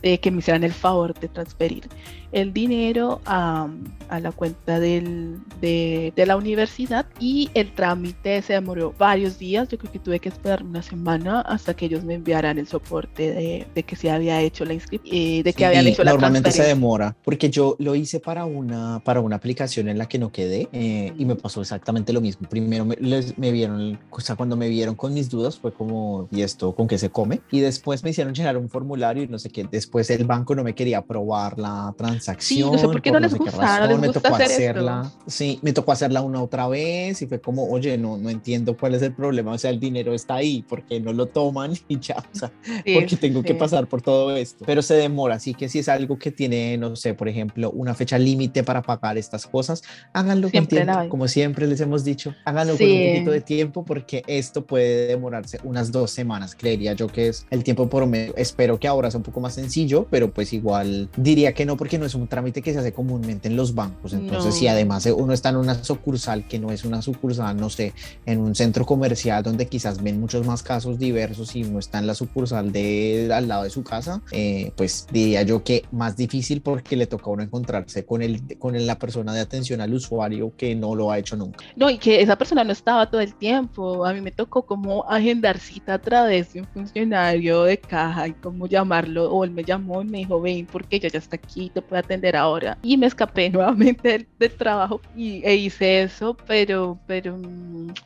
[0.02, 1.88] de que me hicieran el favor de transferir
[2.32, 3.68] el dinero a,
[4.08, 9.68] a la cuenta del, de, de, la universidad y el trámite se demoró varios días.
[9.68, 13.32] Yo creo que tuve que esperar una semana hasta que ellos me enviaran el soporte
[13.32, 16.50] de, de que se había hecho la inscripción, eh, de que habían hecho la Normalmente
[16.50, 20.30] se demora porque yo lo hice para una, para una aplicación en la que no
[20.30, 22.48] quedé eh, y me pasó exactamente lo mismo.
[22.48, 26.28] Primero me, les, me vieron, o sea, cuando me vieron con mis dudas fue como,
[26.30, 27.40] ¿y esto con qué se come?
[27.50, 29.66] Y después me hicieron llenar un formulario y no sé qué.
[29.70, 32.70] Después el banco no me quería aprobar la transacción.
[32.70, 35.02] Sí, no sé por qué no les gusta, no les me gusta tocó hacer hacerla.
[35.04, 35.24] Esto.
[35.26, 38.94] Sí, me tocó hacerla una otra vez y fue como, oye, no, no entiendo cuál
[38.94, 39.52] es el problema.
[39.52, 41.72] O sea, el dinero está ahí, porque no lo toman?
[41.90, 43.46] Y ya, o sea, sí, porque tengo sí.
[43.46, 44.64] que pasar por todo esto.
[44.66, 47.94] Pero se demora, así que si es algo que tiene, no sé, por ejemplo, una
[47.94, 52.34] fecha límite para pagar estas cosas, háganlo siempre con tiempo, como siempre les hemos dicho,
[52.44, 52.84] háganlo sí.
[52.84, 57.28] con un poquito de tiempo porque esto puede demorarse unas dos semanas, creería yo que
[57.28, 58.34] es el tiempo por medio.
[58.36, 61.98] Espero que ahora sea un poco más sencillo, pero pues igual diría que no porque
[61.98, 64.12] no es un trámite que se hace comúnmente en los bancos.
[64.12, 64.52] Entonces, no.
[64.52, 67.92] si además uno está en una sucursal que no es una sucursal, no sé,
[68.26, 72.06] en un centro comercial donde quizás ven muchos más casos diversos y uno está en
[72.06, 76.60] la sucursal de al lado de su casa, eh, pues diría yo que más difícil
[76.60, 80.52] porque le toca a uno encontrarse con, el, con la persona de atención al usuario
[80.56, 81.36] que no lo ha hecho
[81.76, 84.04] No, y que esa persona no estaba todo el tiempo.
[84.04, 88.32] A mí me tocó como agendar cita a través de un funcionario de caja y
[88.32, 91.70] cómo llamarlo, o él me llamó y me dijo, ven, porque ella ya está aquí,
[91.72, 92.78] te puede atender ahora.
[92.82, 97.38] Y me escapé nuevamente del, trabajo y, e hice eso, pero, pero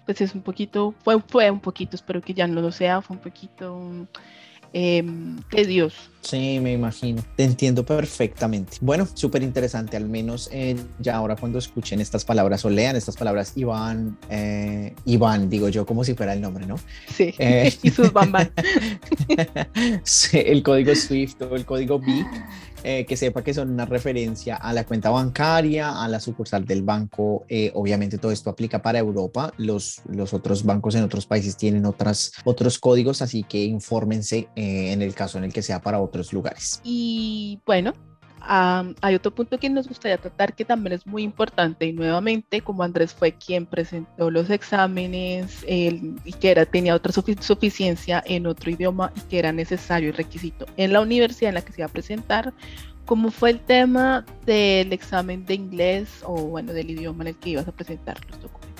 [0.04, 3.16] pues es un poquito, fue, fue un poquito, espero que ya no lo sea, fue
[3.16, 4.08] un poquito
[4.72, 5.04] eh,
[5.50, 6.11] tedioso.
[6.22, 7.22] Sí, me imagino.
[7.36, 8.78] Te entiendo perfectamente.
[8.80, 9.96] Bueno, súper interesante.
[9.96, 14.94] Al menos eh, ya ahora cuando escuchen estas palabras o lean estas palabras, Iván, eh,
[15.04, 16.76] Iván, digo yo como si fuera el nombre, ¿no?
[17.12, 17.34] Sí.
[17.38, 18.50] Eh, y sus bambas.
[20.04, 22.26] sí, el código SWIFT o el código BIC.
[22.84, 26.82] Eh, que sepa que son una referencia a la cuenta bancaria, a la sucursal del
[26.82, 27.44] banco.
[27.48, 29.52] Eh, obviamente todo esto aplica para Europa.
[29.56, 34.92] Los, los otros bancos en otros países tienen otras, otros códigos, así que infórmense eh,
[34.92, 36.80] en el caso en el que sea para otros lugares.
[36.84, 37.94] Y bueno,
[38.42, 42.60] Um, hay otro punto que nos gustaría tratar que también es muy importante y nuevamente
[42.60, 48.20] como Andrés fue quien presentó los exámenes él, y que era, tenía otra sufic suficiencia
[48.26, 51.72] en otro idioma y que era necesario y requisito en la universidad en la que
[51.72, 52.52] se iba a presentar,
[53.04, 57.50] ¿cómo fue el tema del examen de inglés o bueno del idioma en el que
[57.50, 58.71] ibas a presentar los documentos?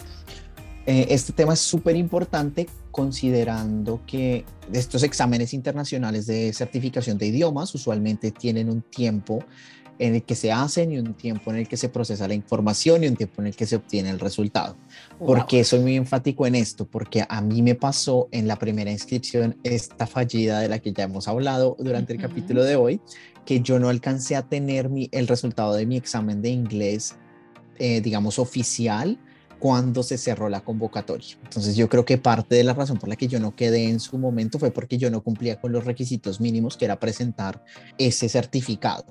[0.87, 7.75] Eh, este tema es súper importante considerando que estos exámenes internacionales de certificación de idiomas
[7.75, 9.45] usualmente tienen un tiempo
[9.99, 13.05] en el que se hacen y un tiempo en el que se procesa la información
[13.05, 14.77] y un tiempo en el que se obtiene el resultado.
[15.21, 15.29] Wow.
[15.29, 16.87] ¿Por qué soy muy enfático en esto?
[16.87, 21.05] Porque a mí me pasó en la primera inscripción esta fallida de la que ya
[21.05, 22.23] hemos hablado durante uh -huh.
[22.23, 23.01] el capítulo de hoy,
[23.45, 27.15] que yo no alcancé a tener mi, el resultado de mi examen de inglés,
[27.79, 29.19] eh, digamos, oficial
[29.63, 31.37] cuando se cerró la convocatoria.
[31.45, 34.01] Entonces yo creo que parte de la razón por la que yo no quedé en
[34.01, 37.63] su momento fue porque yo no cumplía con los requisitos mínimos que era presentar
[37.97, 39.05] ese certificado.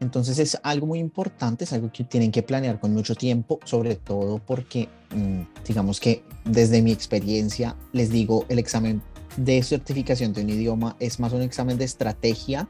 [0.00, 3.94] Entonces es algo muy importante, es algo que tienen que planear con mucho tiempo, sobre
[3.94, 9.00] todo porque mmm, digamos que desde mi experiencia les digo, el examen
[9.36, 12.68] de certificación de un idioma es más un examen de estrategia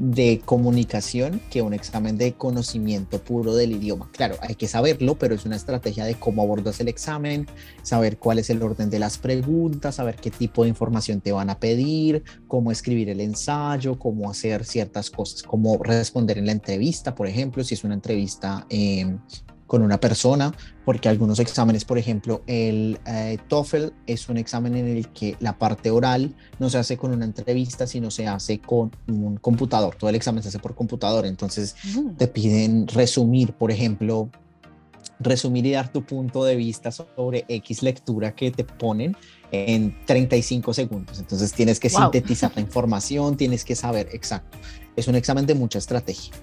[0.00, 4.08] de comunicación que un examen de conocimiento puro del idioma.
[4.12, 7.46] Claro, hay que saberlo, pero es una estrategia de cómo abordas el examen,
[7.82, 11.50] saber cuál es el orden de las preguntas, saber qué tipo de información te van
[11.50, 17.14] a pedir, cómo escribir el ensayo, cómo hacer ciertas cosas, cómo responder en la entrevista,
[17.14, 19.18] por ejemplo, si es una entrevista eh,
[19.70, 20.52] con una persona,
[20.84, 25.60] porque algunos exámenes, por ejemplo, el eh, TOEFL es un examen en el que la
[25.60, 29.94] parte oral no se hace con una entrevista, sino se hace con un computador.
[29.94, 32.16] Todo el examen se hace por computador, entonces mm.
[32.16, 34.28] te piden resumir, por ejemplo,
[35.20, 39.16] resumir y dar tu punto de vista sobre X lectura que te ponen
[39.52, 41.20] en 35 segundos.
[41.20, 42.02] Entonces tienes que wow.
[42.02, 44.58] sintetizar la información, tienes que saber exacto.
[44.96, 46.34] Es un examen de mucha estrategia.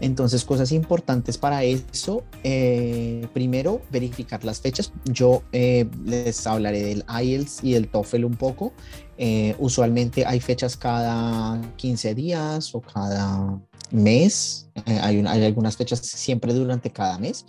[0.00, 2.24] Entonces, cosas importantes para eso.
[2.42, 4.92] Eh, primero, verificar las fechas.
[5.04, 8.72] Yo eh, les hablaré del IELTS y del TOEFL un poco.
[9.18, 13.60] Eh, usualmente hay fechas cada 15 días o cada
[13.90, 14.70] mes.
[14.86, 17.44] Hay, una, hay algunas fechas siempre durante cada mes.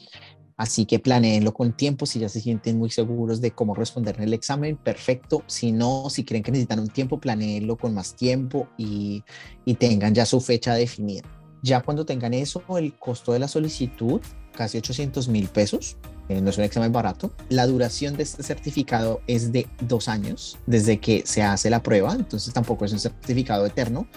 [0.57, 2.05] Así que planeenlo con tiempo.
[2.05, 5.41] Si ya se sienten muy seguros de cómo responder en el examen, perfecto.
[5.47, 9.23] Si no, si creen que necesitan un tiempo, planeenlo con más tiempo y
[9.79, 11.23] tengan ya su fecha definida.
[11.62, 14.21] Ya cuando tengan eso, el costo de la solicitud,
[14.56, 15.97] casi 800 mil pesos,
[16.32, 17.32] eh, no es un examen barato.
[17.50, 22.13] La duración de este certificado es de dos años desde que se hace la prueba,
[22.13, 24.08] entonces tampoco es un certificado eterno.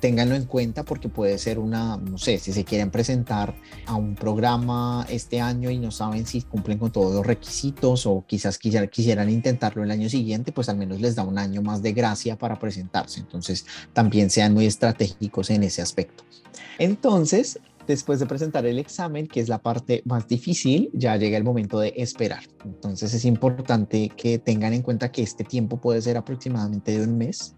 [0.00, 3.54] ténganlo en cuenta porque puede ser una, no sé, si se quieren presentar
[3.86, 8.22] a un programa este año y no saben si cumplen con todos los requisitos o
[8.26, 11.80] quizás quisieran, quisieran intentarlo el año siguiente, pues al menos les da un año más
[11.80, 13.20] de gracia para presentarse.
[13.20, 16.22] Entonces, también sean muy estratégicos en ese aspecto.
[16.78, 21.44] Entonces, después de presentar el examen, que es la parte más difícil, ya llega el
[21.44, 22.44] momento de esperar.
[22.64, 27.18] Entonces es importante que tengan en cuenta que este tiempo puede ser aproximadamente de un
[27.18, 27.54] mes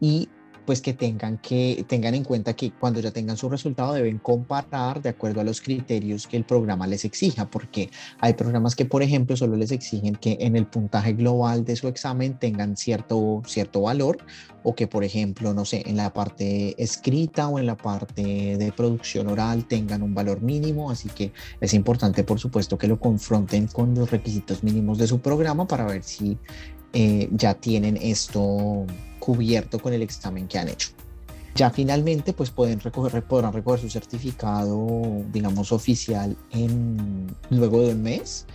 [0.00, 0.28] y
[0.68, 5.00] pues que tengan que tengan en cuenta que cuando ya tengan su resultado deben comparar
[5.00, 7.88] de acuerdo a los criterios que el programa les exija, porque
[8.20, 11.88] hay programas que, por ejemplo, solo les exigen que en el puntaje global de su
[11.88, 14.18] examen tengan cierto, cierto valor,
[14.62, 18.70] o que, por ejemplo, no sé, en la parte escrita o en la parte de
[18.72, 23.68] producción oral tengan un valor mínimo, así que es importante, por supuesto, que lo confronten
[23.68, 26.36] con los requisitos mínimos de su programa para ver si
[26.92, 28.86] eh, ya tienen esto
[29.18, 30.90] cubierto con el examen que han hecho.
[31.54, 38.46] Ya finalmente, pues pueden recoger, podrán recoger su certificado, digamos, oficial en, luego de mes.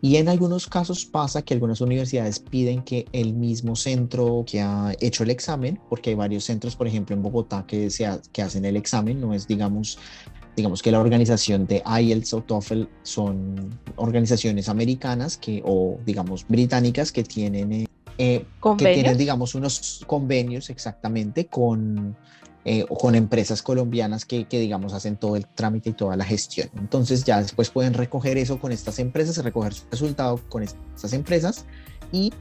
[0.00, 4.94] Y en algunos casos pasa que algunas universidades piden que el mismo centro que ha
[5.00, 8.64] hecho el examen, porque hay varios centros, por ejemplo, en Bogotá que, se que hacen
[8.64, 9.98] el examen, no es, digamos,
[10.56, 17.12] digamos que la organización de IELTS o TOEFL son organizaciones americanas que, o digamos británicas
[17.12, 17.86] que tienen eh,
[18.18, 18.46] eh,
[18.78, 22.16] que tienen, digamos, unos convenios exactamente con,
[22.64, 26.70] eh, con empresas colombianas que, que, digamos, hacen todo el trámite y toda la gestión.
[26.78, 31.66] Entonces ya después pueden recoger eso con estas empresas, recoger su resultado con estas empresas
[32.10, 32.32] y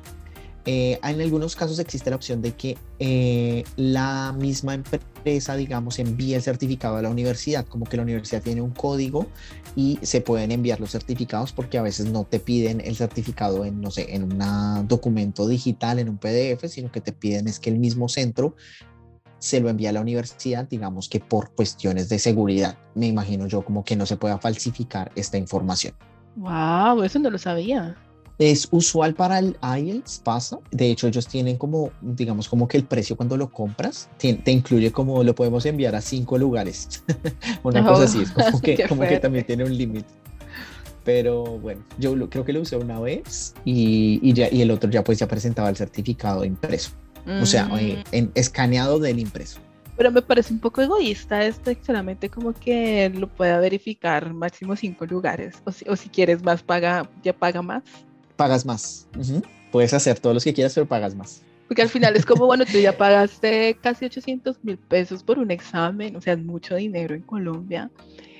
[0.65, 6.33] eh, en algunos casos existe la opción de que eh, la misma empresa, digamos, envíe
[6.33, 9.27] el certificado a la universidad, como que la universidad tiene un código
[9.75, 13.79] y se pueden enviar los certificados porque a veces no te piden el certificado en,
[13.79, 17.69] no sé, en un documento digital, en un PDF, sino que te piden es que
[17.69, 18.55] el mismo centro
[19.37, 22.77] se lo envía a la universidad, digamos que por cuestiones de seguridad.
[22.95, 25.93] Me imagino yo como que no se pueda falsificar esta información.
[26.35, 27.95] Wow, eso no lo sabía.
[28.37, 30.59] Es usual para el IELTS, pasa.
[30.71, 34.91] De hecho, ellos tienen como, digamos, como que el precio cuando lo compras te, incluye
[34.91, 37.03] como lo podemos enviar a cinco lugares.
[37.63, 40.09] una cosa así, es como que, como que también tiene un límite.
[41.05, 44.71] Pero bueno, yo lo, creo que lo usé una vez y, y, ya, y el
[44.71, 46.91] otro ya pues ya presentaba el certificado impreso.
[47.41, 48.15] O sea, eh, mm.
[48.15, 49.59] en, escaneado del impreso.
[49.97, 55.05] Pero me parece un poco egoísta esto, extremadamente como que lo pueda verificar máximo cinco
[55.05, 55.55] lugares.
[55.63, 57.83] O si, o si quieres más, paga, ya paga más
[58.35, 59.07] pagas más.
[59.71, 61.41] Puedes hacer todos los que quieras, pero pagas más.
[61.67, 65.49] Porque al final es como, bueno, tú ya pagaste casi 800 mil pesos por un
[65.51, 67.89] examen, o sea, es mucho dinero en Colombia.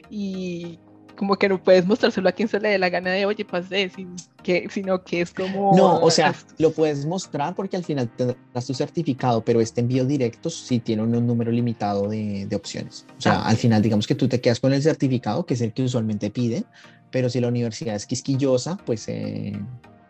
[0.09, 0.79] Y
[1.15, 3.91] como que no puedes mostrárselo a quien se le dé la gana de, oye, pasé,
[4.43, 5.75] que, sino que es como...
[5.75, 10.05] No, o sea, lo puedes mostrar porque al final tendrás tu certificado, pero este envío
[10.05, 13.05] directo sí tiene un, número limitado de, de opciones.
[13.17, 13.49] O sea, ah.
[13.49, 16.29] al final digamos que tú te quedas con el certificado, que es el que usualmente
[16.29, 16.65] piden,
[17.15, 19.57] pero si la universidad es quisquillosa, pues eh,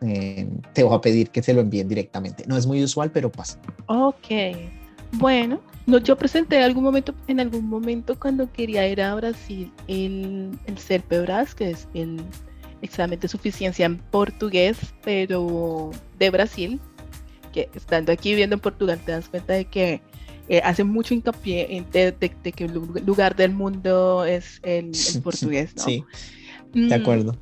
[0.01, 2.45] eh, te voy a pedir que se lo envíen directamente.
[2.47, 3.61] No es muy usual, pero pasa.
[3.85, 4.25] Ok.
[5.11, 10.57] Bueno, no, yo presenté algún momento, en algún momento cuando quería ir a Brasil el,
[10.65, 12.19] el CERPEBRAS, que es el
[12.81, 16.81] examen de suficiencia en portugués, pero de Brasil,
[17.53, 20.01] que estando aquí viviendo en Portugal te das cuenta de que
[20.49, 22.15] eh, hace mucho hincapié en de,
[22.51, 22.73] que el
[23.05, 25.83] lugar del mundo es el, el portugués, ¿no?
[25.83, 26.03] Sí.
[26.75, 27.35] De mm, acuerdo.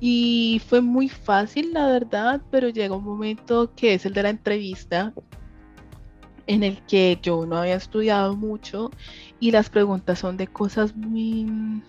[0.00, 4.30] Y fue muy fácil, la verdad, pero llega un momento que es el de la
[4.30, 5.14] entrevista,
[6.46, 8.90] en el que yo no había estudiado mucho
[9.40, 11.82] y las preguntas son de cosas muy...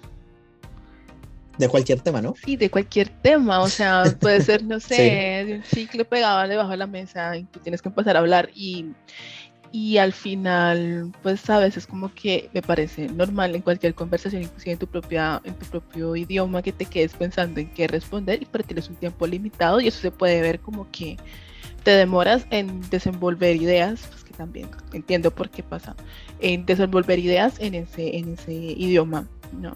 [1.57, 2.36] De cualquier tema, ¿no?
[2.43, 3.61] Sí, de cualquier tema.
[3.61, 7.45] O sea, puede ser, no sé, de un chicle pegado debajo de la mesa y
[7.45, 8.88] tú tienes que empezar a hablar y,
[9.76, 14.71] y al final, pues sabes, es como que me parece normal en cualquier conversación, inclusive
[14.71, 18.45] en tu, propia, en tu propio idioma, que te quedes pensando en qué responder y
[18.45, 21.17] para tienes un tiempo limitado y eso se puede ver como que
[21.84, 25.93] te demoras en desenvolver ideas, pues que también entiendo por qué pasa,
[26.39, 29.28] en desenvolver ideas en ese, en ese idioma,
[29.59, 29.76] ¿no?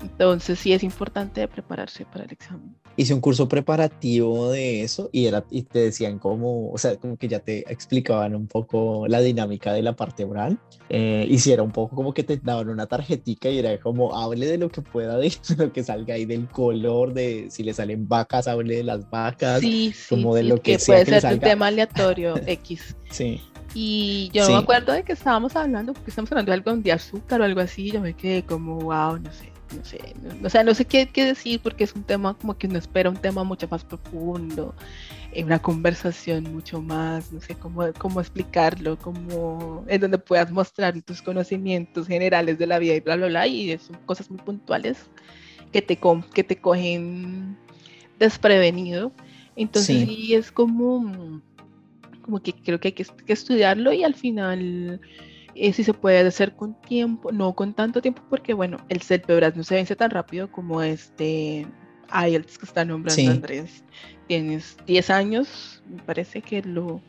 [0.00, 2.76] Entonces sí es importante prepararse para el examen.
[2.96, 7.16] Hice un curso preparativo de eso y, era, y te decían cómo, o sea, como
[7.16, 10.58] que ya te explicaban un poco la dinámica de la parte oral.
[10.88, 14.58] Eh, hiciera un poco como que te daban una tarjetita y era como, hable de
[14.58, 18.46] lo que pueda, de lo que salga ahí del color, de si le salen vacas,
[18.46, 22.34] hable de las vacas, sí, como de lo que, sea puede ser un tema aleatorio
[22.46, 22.96] X.
[23.10, 23.40] Sí.
[23.74, 27.40] Y yo me acuerdo de que estábamos hablando, porque estamos hablando de algo de azúcar
[27.40, 30.14] o algo así, yo me quedé como, wow, no sé no sé,
[30.44, 33.10] o sea, no sé qué, qué, decir porque es un tema como que uno espera
[33.10, 34.74] un tema mucho más profundo.
[35.32, 41.00] eh, una conversación mucho más, no sé cómo, cómo explicarlo, como en donde puedas mostrar
[41.02, 45.06] tus conocimientos generales de la vida y bla, bla, bla, y son cosas muy puntuales
[45.72, 45.98] que te,
[46.34, 47.56] que te cogen
[48.18, 49.12] desprevenido.
[49.56, 51.40] Entonces sí, es como,
[52.22, 55.00] como que creo que hay que, estudiarlo y al final
[55.54, 59.56] eh, si se puede hacer con tiempo, no con tanto tiempo, porque bueno, el CELPEBRAS
[59.56, 61.66] no se vence tan rápido como este
[62.12, 63.84] IELTS que está nombrando Andrés.
[64.28, 67.02] Tienes 10 años, me parece que lo,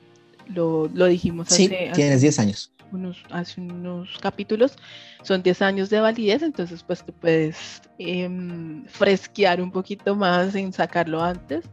[0.47, 1.67] lo, lo dijimos hace...
[1.67, 2.71] Sí, tienes 10 años.
[2.91, 4.75] Unos, hace unos capítulos,
[5.23, 10.71] son 10 años de validez, entonces pues te puedes em, fresquear un poquito más en
[10.71, 11.65] sacarlo antes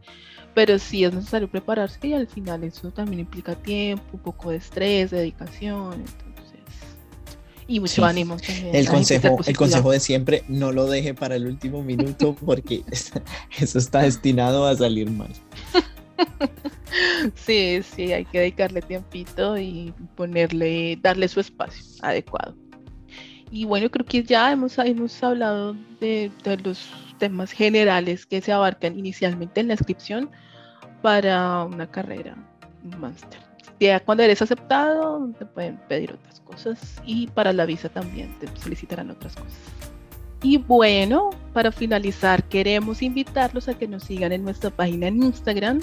[0.53, 4.57] pero sí es necesario prepararse y al final eso también implica tiempo, un poco de
[4.57, 6.30] estrés, dedicación, entonces,
[7.71, 8.37] y mucho ánimo.
[8.73, 12.83] El consejo, el consejo de siempre, no lo deje para el último minuto porque
[13.59, 15.31] eso está destinado a salir mal.
[17.35, 22.55] sí, sí, hay que dedicarle tiempito y ponerle, darle su espacio adecuado.
[23.49, 28.51] Y bueno, creo que ya hemos, hemos hablado de, de los temas generales que se
[28.51, 30.29] abarcan inicialmente en la inscripción
[31.01, 32.35] para una carrera,
[32.83, 33.50] un máster.
[33.81, 38.47] Ya cuando eres aceptado, te pueden pedir otras cosas y para la visa también te
[38.61, 39.57] solicitarán otras cosas.
[40.43, 45.81] Y bueno, para finalizar, queremos invitarlos a que nos sigan en nuestra página en Instagram.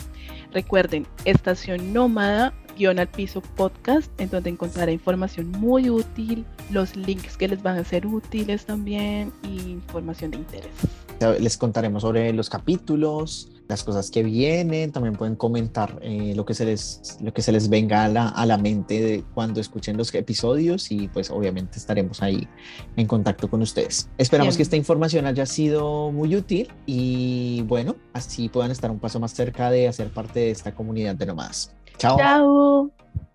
[0.52, 7.36] Recuerden, Estación Nómada, guion al piso podcast, en donde encontrará información muy útil, los links
[7.36, 11.40] que les van a ser útiles también y información de interés.
[11.40, 16.54] Les contaremos sobre los capítulos, las cosas que vienen, también pueden comentar eh, lo, que
[16.54, 19.96] se les, lo que se les venga a la, a la mente de cuando escuchen
[19.96, 22.48] los episodios y pues obviamente estaremos ahí
[22.96, 24.08] en contacto con ustedes.
[24.16, 29.20] Esperamos que esta información haya sido muy útil y bueno, así puedan estar un paso
[29.20, 31.74] más cerca de hacer parte de esta comunidad de nomás.
[31.98, 32.16] Chao.
[32.16, 33.27] Chao.